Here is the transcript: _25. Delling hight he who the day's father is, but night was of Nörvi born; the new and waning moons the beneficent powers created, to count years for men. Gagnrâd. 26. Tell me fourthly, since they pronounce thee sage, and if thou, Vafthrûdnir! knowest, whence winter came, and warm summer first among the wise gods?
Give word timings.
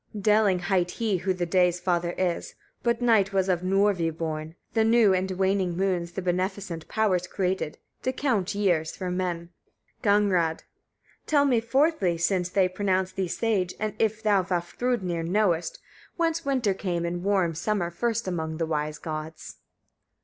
_25. 0.13 0.23
Delling 0.23 0.59
hight 0.63 0.91
he 0.97 1.17
who 1.17 1.31
the 1.31 1.45
day's 1.45 1.79
father 1.79 2.15
is, 2.17 2.55
but 2.81 3.03
night 3.03 3.31
was 3.33 3.47
of 3.47 3.61
Nörvi 3.61 4.09
born; 4.09 4.55
the 4.73 4.83
new 4.83 5.13
and 5.13 5.29
waning 5.29 5.77
moons 5.77 6.13
the 6.13 6.23
beneficent 6.23 6.87
powers 6.87 7.27
created, 7.27 7.77
to 8.01 8.11
count 8.11 8.55
years 8.55 8.95
for 8.95 9.11
men. 9.11 9.49
Gagnrâd. 10.03 10.61
26. 10.65 10.65
Tell 11.27 11.45
me 11.45 11.59
fourthly, 11.59 12.17
since 12.17 12.49
they 12.49 12.67
pronounce 12.67 13.11
thee 13.11 13.27
sage, 13.27 13.75
and 13.79 13.93
if 13.99 14.23
thou, 14.23 14.41
Vafthrûdnir! 14.41 15.23
knowest, 15.23 15.77
whence 16.17 16.43
winter 16.43 16.73
came, 16.73 17.05
and 17.05 17.23
warm 17.23 17.53
summer 17.53 17.91
first 17.91 18.27
among 18.27 18.57
the 18.57 18.65
wise 18.65 18.97
gods? 18.97 19.57